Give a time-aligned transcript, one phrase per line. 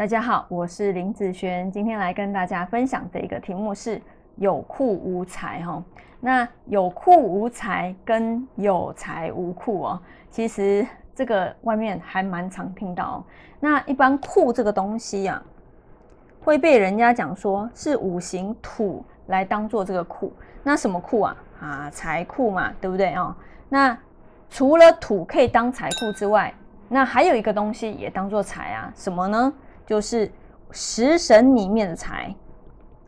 [0.00, 4.00] 大家好，我是林子璇，今天来跟大家分享的一个题目是
[4.36, 5.84] 有库无财哈。
[6.20, 10.00] 那有库无财跟有财无库哦，
[10.30, 13.24] 其实这个外面还蛮常听到哦。
[13.60, 15.42] 那一般库这个东西啊，
[16.42, 20.32] 会被人家讲说是五行土来当做这个库。
[20.62, 21.36] 那什么库啊？
[21.60, 23.36] 啊，财库嘛，对不对哦？
[23.68, 23.94] 那
[24.48, 26.54] 除了土可以当财库之外，
[26.88, 29.52] 那还有一个东西也当做财啊，什么呢？
[29.90, 30.30] 就是
[30.70, 32.32] 食神里面的财，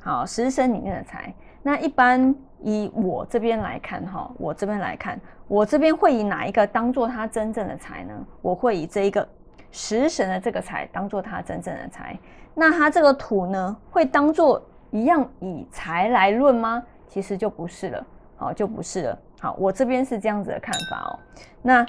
[0.00, 1.32] 好，食神里面的财。
[1.62, 8.12] 那一般以我这边来看，哈，我这边来看，我这边会以哪一个当做他真正的财呢？
[8.40, 9.24] 我会以这一个
[9.70, 12.18] 食神的这个财当做他真正的财。
[12.52, 14.60] 那他这个土呢，会当做
[14.90, 16.82] 一样以财来论吗？
[17.06, 19.18] 其实就不是了，好，就不是了。
[19.38, 21.18] 好，我这边是这样子的看法哦。
[21.62, 21.86] 那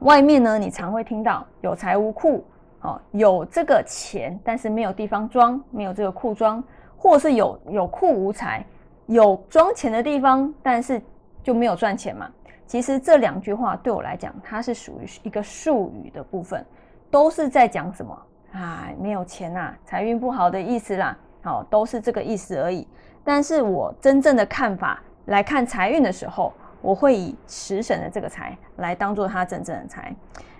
[0.00, 2.44] 外面呢，你常会听到有财无库。
[2.82, 6.62] 哦，有这个钱，但是没有地方装，没有这个库装，
[6.96, 8.64] 或是有有库无财，
[9.06, 11.00] 有装钱的地方，但是
[11.42, 12.30] 就没有赚钱嘛。
[12.66, 16.64] 其实这两句话对我来讲，它是属于一个术语的部分，
[17.10, 18.88] 都是在讲什么啊？
[19.00, 21.16] 没有钱呐，财运不好的意思啦。
[21.42, 22.86] 好，都是这个意思而已。
[23.24, 30.14] 但是我真正的看法来看财运的时候，我会以食神的这个财来当做它真正的财。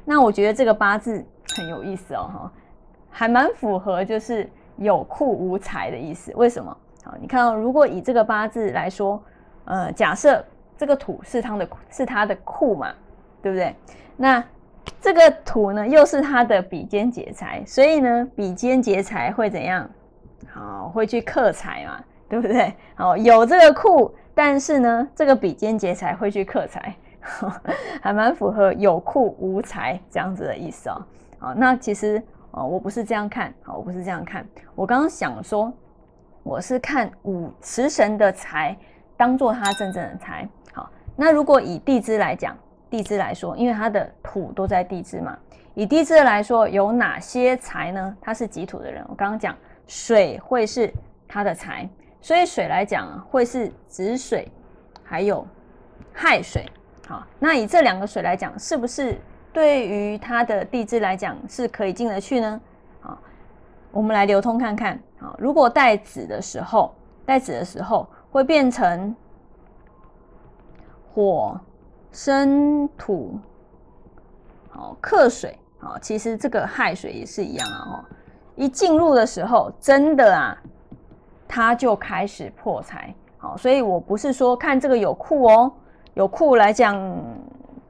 [0.05, 1.25] 那我觉得这个八字。
[1.57, 2.53] 很有意思哦，哈，
[3.11, 6.31] 还蛮符合就是有库无财的意思。
[6.37, 6.77] 为什么？
[7.03, 9.21] 好，你看，如果以这个八字来说，
[9.65, 10.45] 呃，假设
[10.77, 12.93] 这个土是他的，是他的库嘛，
[13.43, 13.75] 对不对？
[14.15, 14.45] 那
[15.01, 19.89] 这个土呢，又是他的比肩劫财，所以呢，比肩劫财会怎样？
[20.53, 22.73] 好，会去克财嘛，对不对？
[22.95, 26.95] 好，有这个库，但是呢，这个比肩劫财会去克财，
[28.01, 31.03] 还蛮符合有库无财这样子的意思哦。
[31.41, 32.23] 好，那其实
[32.53, 34.47] 哦，我不是这样看，好，我不是这样看。
[34.77, 35.73] 我刚刚想说，
[36.45, 38.77] 我是看五食神的财
[39.17, 40.49] 当做他真正的财。
[40.73, 42.57] 好，那如果以地支来讲，
[42.89, 45.37] 地支来说，因为它的土都在地支嘛，
[45.75, 48.17] 以地支来说，有哪些财呢？
[48.21, 49.53] 他是己土的人，我刚刚讲
[49.89, 50.95] 水会是
[51.27, 51.89] 他的财，
[52.21, 54.51] 所以水来讲会是子水，
[55.03, 55.47] 还有
[56.13, 56.71] 亥水。
[57.07, 59.19] 好，那以这两个水来讲，是不是？
[59.51, 62.61] 对于它的地支来讲，是可以进得去呢。
[63.01, 63.19] 好，
[63.91, 65.01] 我们来流通看看。
[65.19, 69.17] 好，如果带子的时候，带子的时候会变成
[71.13, 71.59] 火
[72.13, 73.41] 生土，
[74.69, 75.59] 好克水。
[75.81, 77.79] 好，其实这个亥水也是一样啊。
[77.89, 78.05] 哦，
[78.55, 80.57] 一进入的时候，真的啊，
[81.49, 83.13] 他就开始破财。
[83.39, 85.73] 好，所以我不是说看这个有库哦，
[86.15, 86.97] 有库来讲。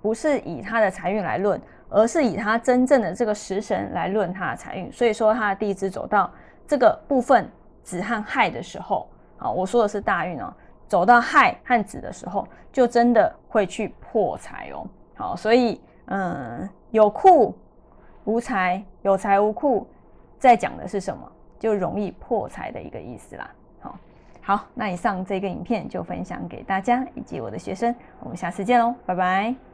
[0.00, 4.90] 不是以他的财运来论，而是以他真正的这个食神来论他的财运。
[4.92, 6.30] 所以说，他的地支走到
[6.68, 7.50] 这个部分
[7.82, 10.54] 子和亥的时候，好，我说的是大运哦，
[10.86, 14.86] 走到亥和子的时候，就真的会去破财哦。
[15.16, 17.52] 好，所以嗯，有库
[18.24, 19.84] 无财，有财无库，
[20.38, 21.32] 在讲的是什么？
[21.58, 23.50] 就容易破财的一个意思啦。
[23.80, 23.98] 好，
[24.42, 29.67] 好，那以上这个影片就分享给大家以及我的学生，我们下次见喽，拜拜。